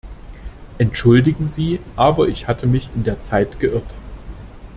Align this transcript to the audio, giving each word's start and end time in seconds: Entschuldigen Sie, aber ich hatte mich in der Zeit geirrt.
Entschuldigen 0.79 1.47
Sie, 1.47 1.79
aber 1.95 2.27
ich 2.27 2.47
hatte 2.47 2.65
mich 2.65 2.89
in 2.95 3.03
der 3.03 3.21
Zeit 3.21 3.59
geirrt. 3.59 3.93